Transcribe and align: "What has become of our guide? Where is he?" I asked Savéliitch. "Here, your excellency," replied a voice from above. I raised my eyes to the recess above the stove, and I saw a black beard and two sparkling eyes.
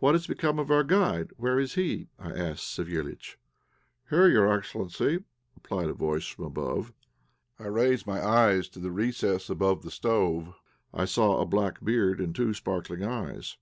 "What 0.00 0.14
has 0.14 0.26
become 0.26 0.58
of 0.58 0.70
our 0.70 0.84
guide? 0.84 1.30
Where 1.38 1.58
is 1.58 1.76
he?" 1.76 2.08
I 2.18 2.28
asked 2.32 2.78
Savéliitch. 2.78 3.36
"Here, 4.10 4.28
your 4.28 4.52
excellency," 4.52 5.24
replied 5.54 5.88
a 5.88 5.94
voice 5.94 6.26
from 6.26 6.44
above. 6.44 6.92
I 7.58 7.68
raised 7.68 8.06
my 8.06 8.22
eyes 8.22 8.68
to 8.68 8.80
the 8.80 8.90
recess 8.92 9.48
above 9.48 9.80
the 9.82 9.90
stove, 9.90 10.52
and 10.92 11.00
I 11.02 11.04
saw 11.06 11.40
a 11.40 11.46
black 11.46 11.82
beard 11.82 12.20
and 12.20 12.34
two 12.36 12.52
sparkling 12.52 13.02
eyes. 13.02 13.56